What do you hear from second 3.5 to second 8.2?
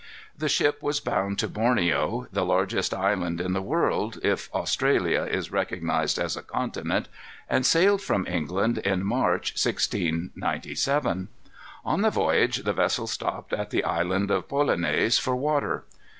the world, if Australia is recognized as a continent, and sailed